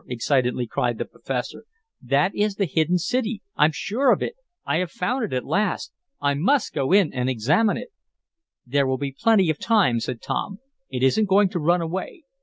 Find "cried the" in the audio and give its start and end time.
0.65-1.05